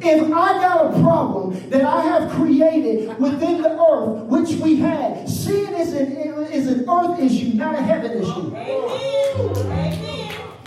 [0.06, 5.26] If I got a problem that I have created within the earth, which we had,
[5.28, 6.12] sin is an,
[6.52, 8.54] is an earth issue, not a heaven issue.
[8.54, 10.04] Amen.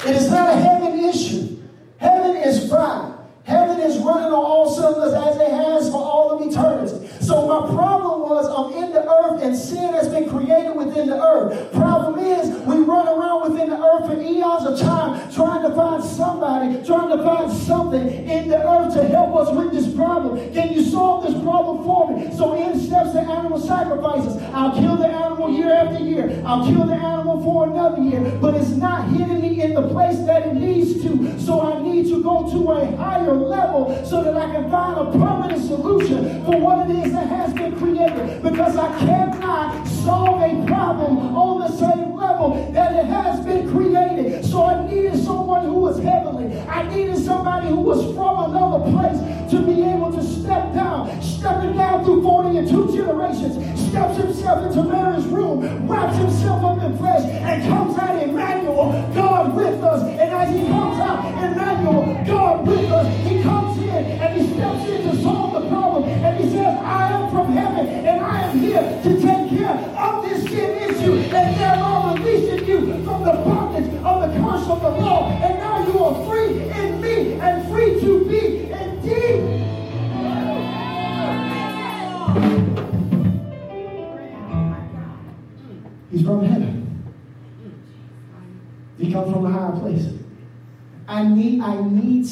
[0.06, 1.58] It is not a heaven issue.
[1.98, 3.17] Heaven is fine.
[3.48, 7.08] Heaven is running on all cylinders as it has for all of eternity.
[7.22, 11.16] So my problem was I'm in the earth and sin has been created within the
[11.16, 11.72] earth.
[11.72, 16.04] Problem is we run around within the earth for eons of time trying to find
[16.04, 20.38] somebody, trying to find something in the earth to help us with this problem.
[20.54, 22.36] Can you solve this problem for me?
[22.36, 24.42] So in steps the animal sacrifices.
[24.54, 26.42] I'll kill the animal year after year.
[26.46, 28.22] I'll kill the animal for another year.
[28.42, 31.40] But it's not hitting me in the place that it needs to.
[31.40, 35.12] So I need to go to a higher level so that I can find a
[35.12, 40.66] permanent solution for what it is that has been created because I cannot solve a
[40.66, 44.46] problem on the same level that it has been created.
[44.46, 46.60] So I needed someone who was heavenly.
[46.62, 51.76] I needed somebody who was from another place to be able to step down, stepping
[51.76, 53.56] down through 40 and two generations,
[53.90, 59.27] steps himself into Mary's room, wraps himself up in flesh, and comes out Emmanuel, God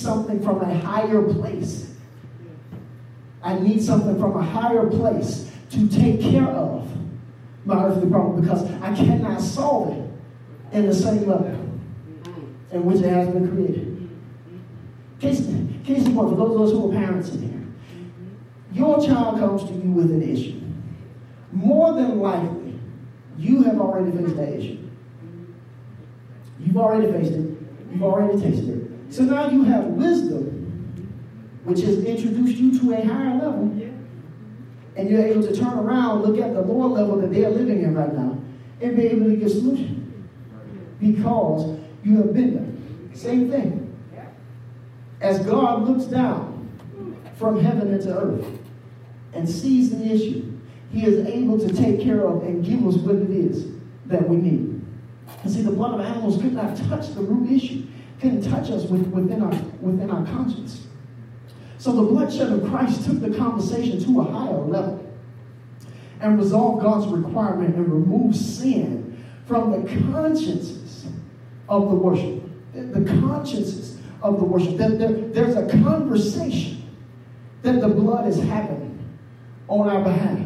[0.05, 1.91] something from a higher place.
[3.43, 6.87] I need something from a higher place to take care of
[7.65, 11.47] my earthly problem because I cannot solve it in the same level
[12.71, 14.09] in which it has been created.
[15.19, 15.39] Case,
[15.83, 17.65] case in point, for those of us who are parents in here,
[18.73, 20.61] your child comes to you with an issue.
[21.51, 22.79] More than likely,
[23.37, 24.77] you have already faced that issue.
[26.59, 27.57] You've already faced it.
[27.91, 28.84] You've already tasted it.
[29.15, 31.07] So now you have wisdom,
[31.63, 33.71] which has introduced you to a higher level.
[34.97, 37.95] And you're able to turn around, look at the lower level that they're living in
[37.95, 38.37] right now,
[38.81, 40.27] and be able to get solution.
[40.99, 43.15] Because you have been there.
[43.15, 43.97] Same thing.
[45.21, 46.69] As God looks down
[47.37, 48.45] from heaven into earth
[49.31, 50.59] and sees the issue,
[50.91, 53.67] he is able to take care of and give us what it is
[54.07, 54.85] that we need.
[55.41, 57.83] And see, the blood of animals could not touch the root issue,
[58.19, 60.87] couldn't touch us with, within, our, within our conscience.
[61.77, 65.05] So the bloodshed of Christ took the conversation to a higher level
[66.21, 71.05] and resolved God's requirement and removed sin from the consciences
[71.69, 72.41] of the worship.
[72.73, 74.77] The consciences of the worship.
[74.77, 76.89] There, there, there's a conversation
[77.61, 78.97] that the blood is having
[79.67, 80.39] on our behalf.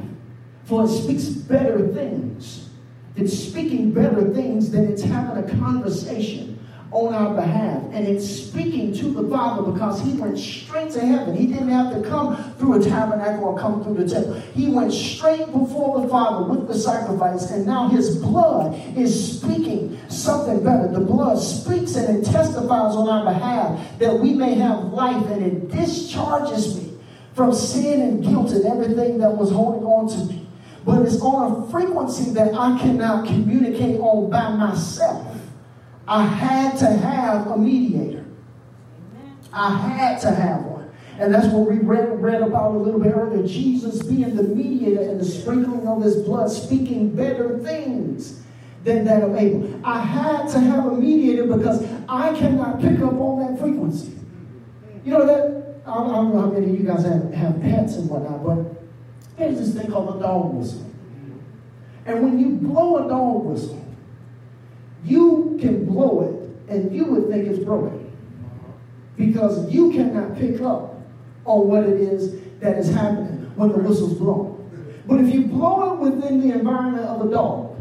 [0.65, 2.69] For it speaks better things.
[3.15, 6.58] It's speaking better things than it's having a conversation
[6.91, 7.84] on our behalf.
[7.91, 11.36] And it's speaking to the Father because he went straight to heaven.
[11.36, 14.39] He didn't have to come through a tabernacle or come through the temple.
[14.56, 17.52] He went straight before the Father with the sacrifice.
[17.52, 20.87] And now his blood is speaking something better.
[20.92, 25.46] The blood speaks and it testifies on our behalf that we may have life and
[25.46, 26.98] it discharges me
[27.35, 30.48] from sin and guilt and everything that was holding on to me.
[30.85, 35.38] But it's on a frequency that I cannot communicate on by myself.
[36.10, 38.25] I had to have a mediator.
[39.53, 40.89] I had to have one.
[41.19, 43.45] And that's what we read, read about a little bit earlier.
[43.45, 48.41] Jesus being the mediator and the sprinkling of his blood, speaking better things
[48.83, 49.79] than that of Abel.
[49.83, 54.17] I had to have a mediator because I cannot pick up on that frequency.
[55.05, 58.10] You know that I don't know how many of you guys have, have pets and
[58.10, 58.81] whatnot, but
[59.37, 60.89] There's this thing called a dog whistle.
[62.05, 63.88] And when you blow a dog whistle,
[65.04, 68.12] you can blow it and you would think it's broken.
[69.15, 70.95] Because you cannot pick up
[71.45, 74.56] on what it is that is happening when the whistle's blown.
[75.06, 77.75] But if you blow it within the environment of a dog,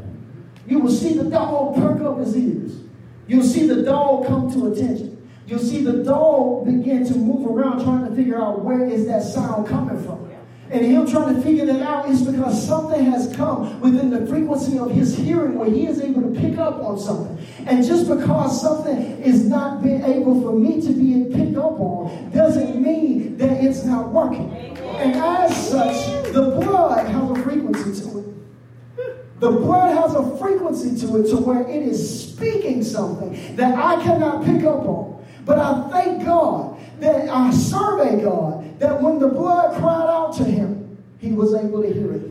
[0.67, 2.81] you will see the dog perk up his ears.
[3.27, 5.15] You'll see the dog come to attention.
[5.47, 9.23] You'll see the dog begin to move around trying to figure out where is that
[9.23, 10.28] sound coming from.
[10.71, 14.79] And him trying to figure that out is because something has come within the frequency
[14.79, 17.39] of his hearing where he is able to pick up on something.
[17.67, 22.31] And just because something is not being able for me to be picked up on
[22.31, 24.53] doesn't mean that it's not working.
[24.99, 29.41] And as such, the blood has a frequency to it.
[29.41, 34.03] The blood has a frequency to it to where it is speaking something that I
[34.03, 35.18] cannot pick up on.
[35.49, 40.35] But I thank God that I serve a God that when the blood cried out
[40.37, 42.29] to him, he was able to hear it.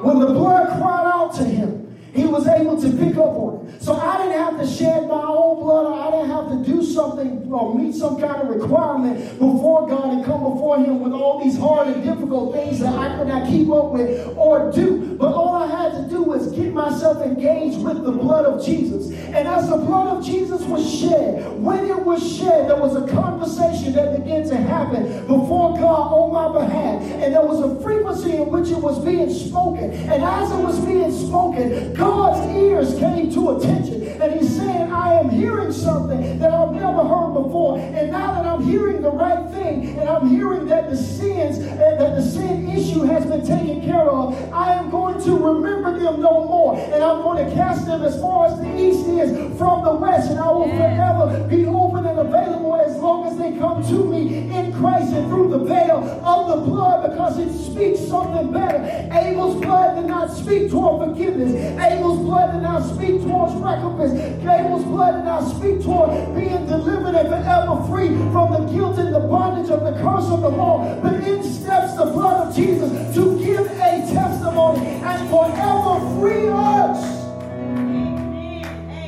[0.00, 3.82] When the blood cried out to him, he was able to pick up on it.
[3.82, 6.82] So I didn't have to shed my own blood, or I didn't have to do
[6.82, 11.42] something or meet some kind of requirement before God and come before Him with all
[11.42, 15.16] these hard and difficult things that I could not keep up with or do.
[15.18, 19.10] But all I had to do was get myself engaged with the blood of Jesus.
[19.10, 23.06] And as the blood of Jesus was shed, when it was shed, there was a
[23.08, 27.02] conversation that began to happen before God on my behalf.
[27.02, 29.90] And there was a frequency in which it was being spoken.
[29.92, 34.06] And as it was being spoken, God's ears came to attention.
[34.22, 37.78] And he's saying, I am hearing something that I've never heard before.
[37.78, 41.96] And now that I'm hearing the right thing, and I'm hearing that the sins, eh,
[41.96, 46.20] that the sin issue has been taken care of, I am going to remember them
[46.20, 46.78] no more.
[46.78, 50.30] And I'm going to cast them as far as the east is from the west.
[50.30, 54.50] And I will forever be open and available as long as they come to me
[54.56, 55.64] in Christ and through the
[56.00, 58.78] veil of oh, the blood because it speaks something better.
[59.12, 61.54] Abel's blood did not speak toward forgiveness.
[61.54, 64.12] Abel's blood did not speak towards recompense.
[64.42, 69.14] Abel's blood did not speak toward being delivered and forever free from the guilt and
[69.14, 71.00] the bondage of the curse of the law.
[71.02, 77.18] But in steps the blood of Jesus to give a testimony and forever free us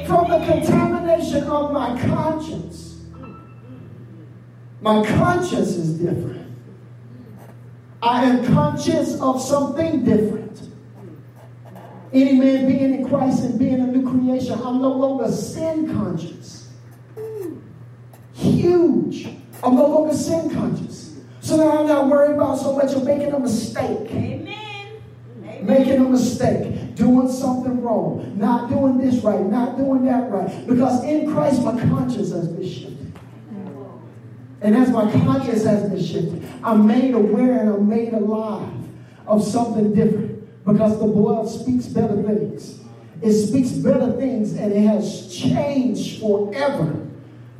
[0.06, 2.90] from the contamination of my conscience.
[4.80, 6.39] My conscience is different.
[8.02, 10.68] I am conscious of something different.
[12.12, 16.68] Any man being in Christ and being a new creation, I'm no longer sin conscious.
[18.32, 19.28] Huge.
[19.62, 21.18] I'm no longer sin conscious.
[21.40, 24.10] So now I'm not worried about so much of making a mistake.
[24.10, 25.02] Amen.
[25.62, 30.66] Making a mistake, doing something wrong, not doing this right, not doing that right.
[30.66, 32.89] Because in Christ, my conscience has been.
[34.62, 38.68] And as my conscience has been shifted, I'm made aware and I'm made alive
[39.26, 42.80] of something different because the blood speaks better things.
[43.22, 47.06] It speaks better things and it has changed forever.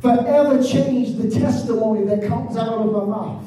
[0.01, 3.47] Forever changed the testimony that comes out of my mouth.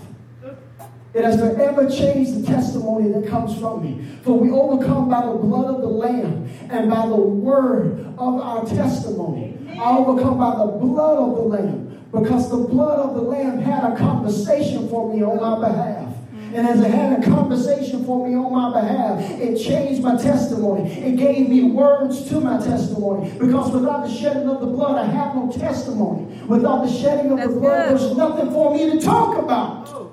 [1.13, 4.17] It has forever changed the testimony that comes from me.
[4.23, 5.81] For we overcome by the blood of
[6.13, 9.57] Lamb and by the word of our testimony.
[9.79, 13.91] I overcome by the blood of the Lamb because the blood of the Lamb had
[13.91, 16.09] a conversation for me on my behalf.
[16.53, 20.87] And as it had a conversation for me on my behalf, it changed my testimony.
[20.91, 23.31] It gave me words to my testimony.
[23.39, 26.25] Because without the shedding of the blood, I have no testimony.
[26.45, 27.99] Without the shedding of That's the blood, good.
[27.99, 30.11] there's nothing for me to talk about.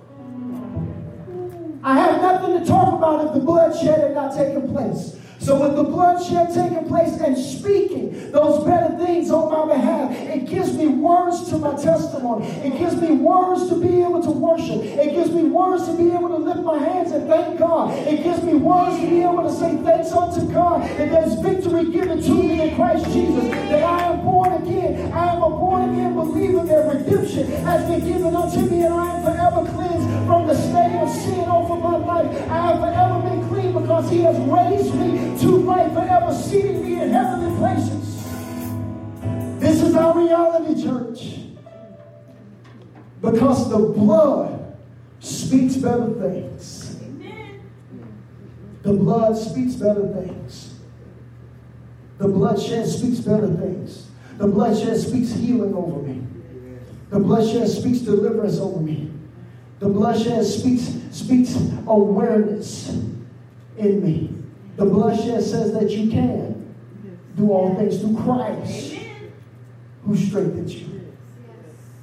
[1.82, 5.19] I have nothing to talk about if the bloodshed had not taken place.
[5.40, 10.46] So with the bloodshed taking place and speaking those better things on my behalf, it
[10.46, 12.46] gives me words to my testimony.
[12.46, 14.84] It gives me words to be able to worship.
[14.84, 17.96] It gives me words to be able to lift my hands and thank God.
[18.06, 21.90] It gives me words to be able to say thanks unto God that there's victory
[21.90, 23.48] given to me in Christ Jesus.
[23.48, 25.10] That I am born again.
[25.12, 29.16] I am a born again believer that redemption has been given unto me and I
[29.16, 32.30] am forever cleansed from the stain of sin over my life.
[32.50, 37.00] I have forever been clean because he has raised me to life forever, seating me
[37.00, 38.24] in heavenly places.
[39.60, 41.36] This is our reality, church.
[43.20, 44.76] Because the blood
[45.20, 46.96] speaks better things.
[48.82, 50.74] The blood speaks better things.
[52.16, 54.08] The bloodshed speaks better things.
[54.38, 56.26] The bloodshed speaks healing over me.
[57.10, 59.10] The bloodshed speaks deliverance over me.
[59.80, 61.56] The bloodshed speaks, speaks
[61.86, 62.88] awareness
[63.78, 64.39] in me.
[64.80, 66.74] The bloodshed says that you can
[67.36, 68.96] do all things through Christ
[70.06, 71.12] who strengthens you.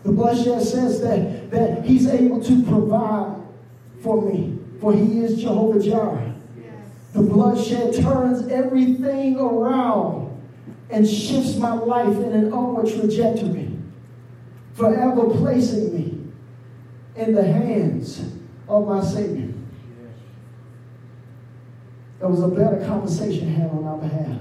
[0.03, 3.41] The bloodshed says that, that He's able to provide
[4.03, 4.59] for me.
[4.79, 6.35] For he is Jehovah Jireh.
[7.13, 10.39] The bloodshed turns everything around
[10.91, 13.75] and shifts my life in an upward trajectory,
[14.75, 16.27] forever placing me
[17.15, 18.23] in the hands
[18.69, 19.56] of my Savior.
[22.19, 24.39] There was a better conversation had on our behalf.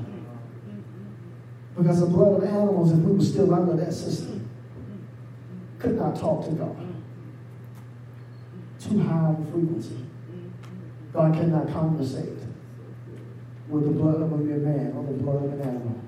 [1.77, 4.49] Because the blood of animals, if we were still under that system,
[5.79, 6.77] could not talk to God.
[8.81, 10.05] Too high in frequency.
[11.13, 12.39] God cannot conversate
[13.69, 16.01] with the blood of a mere man or the blood of an animal.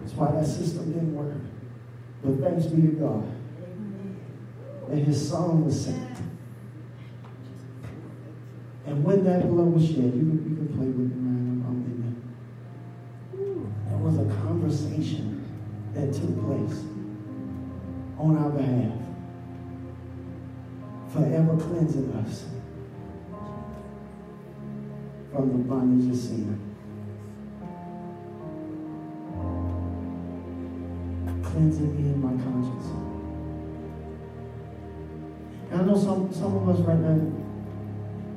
[0.00, 1.36] That's why that system didn't work.
[2.24, 3.32] But thanks be to God
[4.88, 6.16] that his son was sent.
[8.88, 11.62] And when that blood was shed, you you can play with me, man.
[11.68, 12.16] I'm in there.
[13.90, 15.44] There was a conversation
[15.92, 16.84] that took place
[18.16, 18.92] on our behalf,
[21.12, 22.46] forever cleansing us
[25.32, 26.58] from the bondage of sin.
[31.42, 32.86] Cleansing me in my conscience.
[35.70, 37.47] And I know some, some of us right now,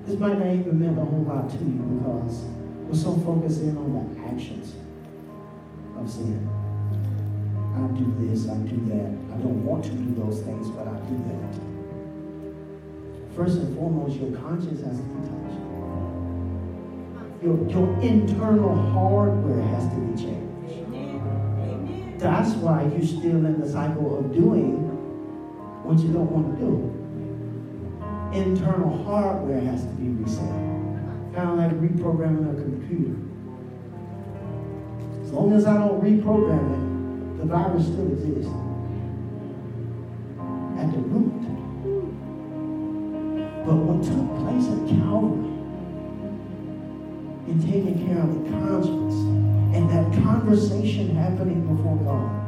[0.05, 2.45] this might not even mean a whole lot to you because
[2.87, 4.75] we're so focused in on the actions
[5.97, 6.49] of sin.
[7.75, 9.11] I do this, I do that.
[9.33, 11.55] I don't want to do those things, but I do that.
[13.35, 15.59] First and foremost, your conscience has to be touched.
[17.41, 20.51] Your, your internal hardware has to be changed.
[22.19, 24.89] That's why you're still in the cycle of doing
[25.83, 27.00] what you don't want to do.
[28.34, 30.47] Internal hardware has to be reset.
[31.36, 33.17] Kind of like reprogramming a computer.
[35.21, 38.51] As long as I don't reprogram it, the virus still exists.
[40.79, 41.41] At the root.
[43.65, 45.51] But what took place at Calvary
[47.47, 49.15] in taking care of the conscience
[49.75, 52.41] and that conversation happening before God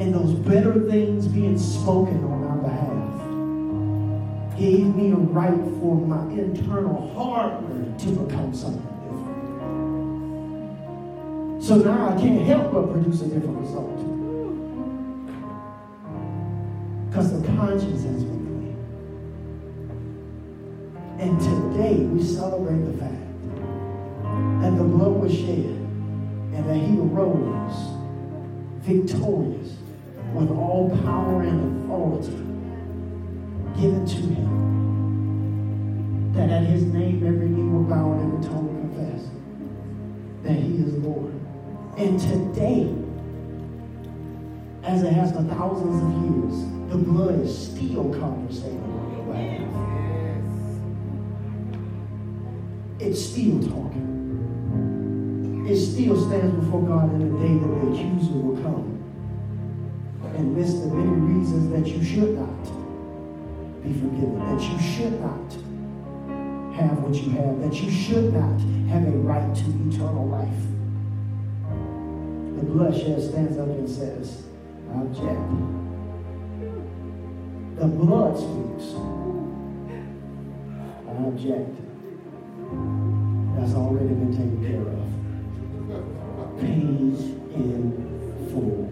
[0.00, 2.99] and those better things being spoken on our behalf
[4.60, 9.40] gave me a right for my internal hardware to become something different.
[11.64, 13.96] So now I can't help but produce a different result.
[17.08, 18.76] Because the conscience has been clean.
[21.18, 23.16] And today we celebrate the fact
[24.60, 25.78] that the blood was shed
[26.52, 27.96] and that he rose
[28.80, 29.78] victorious
[30.34, 32.49] with all power and authority
[33.76, 34.48] given to him.
[36.34, 39.28] That at his name every knee will bow and every tongue confess
[40.42, 41.32] that he is Lord.
[41.98, 42.94] And today,
[44.82, 48.80] as it has for thousands of years, the blood is still conversating
[49.26, 49.66] behalf.
[53.00, 54.10] It's still talking
[55.70, 58.98] it still stands before God in the day that the accuser will come
[60.36, 62.79] and list the many reasons that you should not
[63.82, 65.52] be forgiven, that you should not
[66.74, 68.60] have what you have, that you should not
[68.90, 70.48] have a right to eternal life.
[72.56, 74.44] The bloodshed stands up and says,
[74.92, 75.50] I object.
[77.78, 78.94] The blood speaks.
[81.08, 81.76] I object.
[83.56, 85.00] That's already been taken care of
[86.60, 87.24] pays
[87.54, 88.89] in full.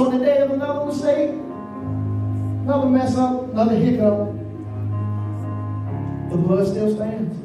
[0.00, 4.32] So in the day of another mistake, another mess up, another hiccup,
[6.30, 7.39] the blood still stands.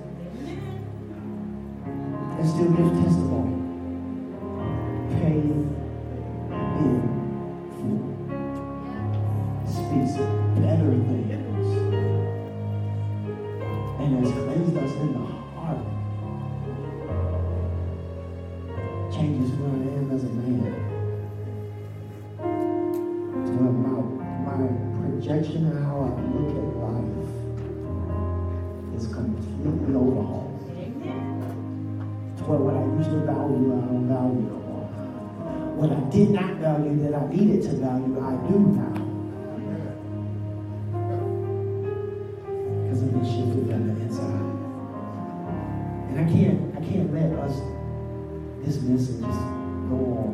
[48.65, 50.33] This message go on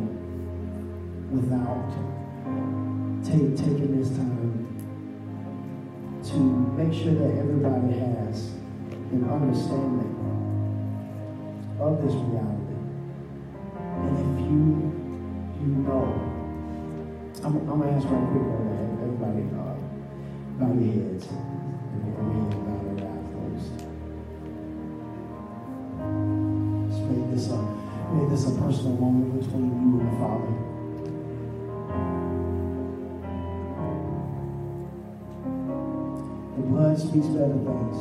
[1.32, 1.92] without
[3.24, 4.68] take, taking this time
[6.24, 6.38] to
[6.80, 8.52] make sure that everybody has
[9.12, 10.16] an understanding
[11.78, 12.78] of this reality.
[14.00, 14.64] And if you,
[15.60, 16.32] you know
[17.44, 18.88] I'm, I'm to ask right quick on that.
[19.02, 19.76] Everybody, uh,
[20.58, 21.28] bow your heads.
[22.08, 23.76] Every head bow their eyes closed.
[26.88, 27.81] Let's make this a,
[28.14, 30.52] make this a personal moment between you and the Father.
[36.58, 37.98] The blood speaks better things.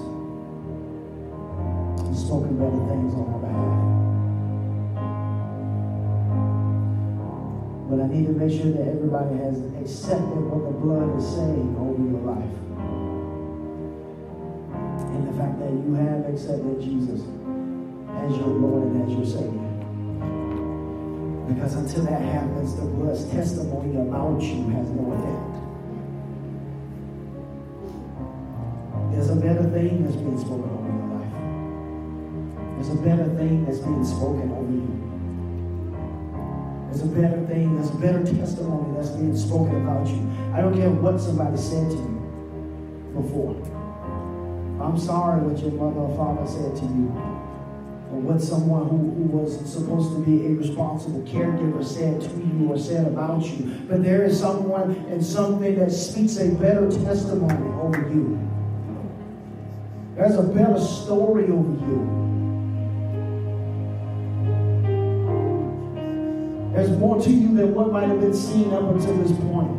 [2.09, 3.91] He's spoken better things on our behalf.
[7.89, 11.77] But I need to make sure that everybody has accepted what the blood is saying
[11.79, 12.55] over your life.
[15.15, 17.23] And the fact that you have accepted Jesus
[18.19, 19.60] as your Lord and as your Savior.
[21.55, 25.51] Because until that happens, the blood's testimony about you has no effect.
[29.11, 31.35] There's a better thing that's being spoken over your life.
[32.77, 35.01] There's a better thing that's being spoken over you.
[36.87, 40.31] There's a better thing, there's a better testimony that's being spoken about you.
[40.55, 43.57] I don't care what somebody said to you before.
[44.81, 47.40] I'm sorry what your mother or father said to you.
[48.13, 52.73] Or what someone who, who was supposed to be a responsible caregiver said to you
[52.73, 53.81] or said about you.
[53.89, 58.39] But there is someone and something that speaks a better testimony over you.
[60.17, 62.21] There's a better story over you.
[66.75, 69.77] There's more to you than what might have been seen up until this point.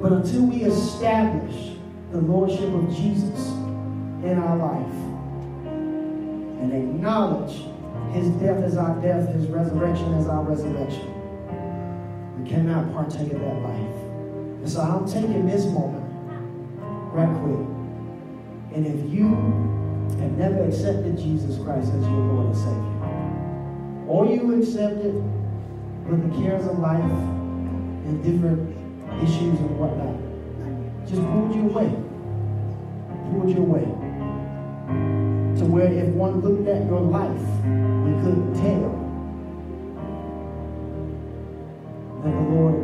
[0.00, 1.72] But until we establish
[2.12, 3.48] the Lordship of Jesus
[4.22, 5.09] in our life
[6.60, 7.64] and acknowledge
[8.12, 11.06] his death as our death, his resurrection as our resurrection,
[12.42, 13.96] we cannot partake of that life.
[14.60, 16.04] And so I'm taking this moment
[17.12, 17.66] right quick.
[18.76, 19.28] And if you
[20.20, 22.90] have never accepted Jesus Christ as your Lord and Savior,
[24.06, 25.40] or you accepted it
[26.10, 28.76] with the cares of life and different
[29.22, 30.16] issues and whatnot.
[31.08, 31.88] Just pulled you away.
[33.30, 35.29] Pulled you away.
[35.60, 38.96] To where if one looked at your life, we couldn't tell
[42.24, 42.80] that the Lord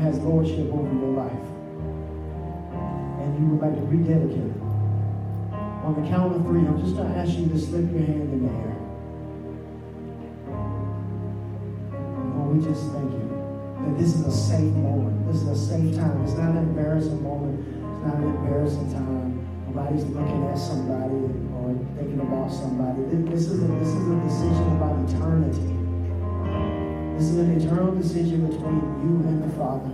[0.00, 1.44] has lordship over your life.
[3.20, 4.56] And you would like to rededicate.
[5.84, 8.32] On the count of three, I'm just going to ask you to slip your hand
[8.32, 8.72] in the air.
[12.40, 13.28] Lord, we just thank you
[13.84, 15.28] that this is a safe moment.
[15.28, 16.24] This is a safe time.
[16.24, 17.60] It's not an embarrassing moment.
[17.68, 19.44] It's not an embarrassing time.
[19.68, 23.02] Nobody's looking at somebody or thinking about somebody.
[23.30, 25.74] This is a, this is a decision about eternity.
[27.16, 29.90] This is an eternal decision between you and the Father.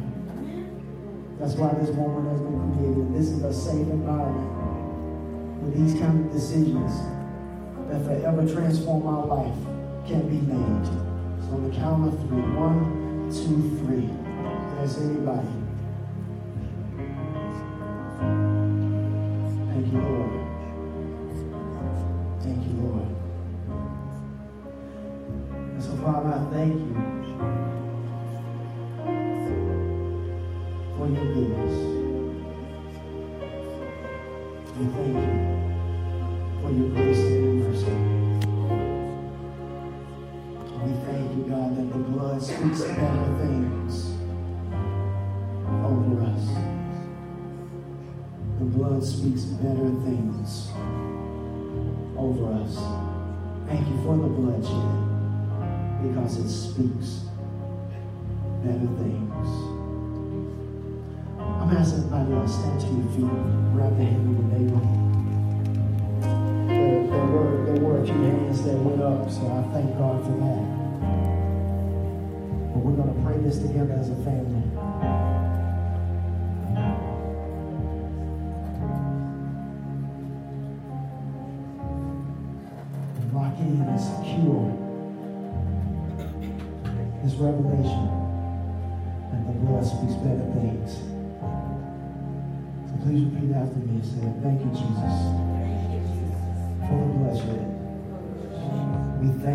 [1.39, 3.14] That's why this moment has been created.
[3.14, 4.51] This is a safe environment
[5.62, 6.93] where these kind of decisions
[7.89, 9.55] that forever transform our life
[10.07, 10.87] can be made
[11.47, 12.43] So on the count of three.
[12.57, 14.11] One, two, three.
[14.77, 15.49] There's anybody.
[19.71, 20.39] Thank you, Lord.
[22.51, 23.07] Thank you, Lord.
[25.55, 26.94] And so, Father, I thank you
[30.96, 31.89] for your goodness.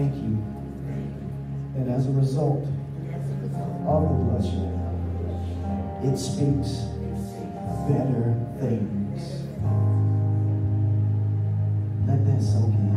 [0.05, 0.37] Thank you
[1.75, 2.63] that as a result
[3.87, 4.71] of the bloodshed,
[6.03, 6.85] it speaks
[7.89, 9.41] better things.
[12.07, 12.94] Let that soak in.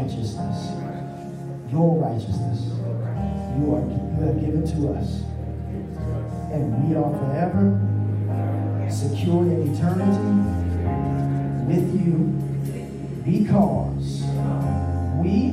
[0.00, 0.72] Righteousness.
[1.70, 2.60] Your righteousness.
[3.58, 3.84] You are
[4.16, 5.22] you have given to us.
[6.52, 7.86] And we are forever
[8.90, 10.28] secure in eternity
[11.68, 12.16] with you
[13.24, 14.22] because
[15.22, 15.52] we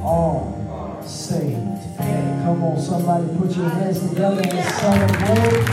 [0.00, 1.98] are saved.
[1.98, 5.67] Come on, somebody put your hands together and celebrate.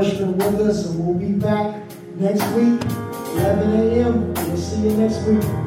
[0.00, 1.76] Worshiping with us, and we'll be back
[2.16, 2.80] next week,
[3.36, 4.32] 11 a.m.
[4.32, 5.59] We'll see you next week.